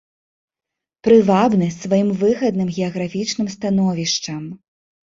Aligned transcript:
Прывабны 1.07 1.69
сваім 1.77 2.09
выгадным 2.23 2.75
геаграфічным 2.81 3.47
становішчам. 3.59 4.43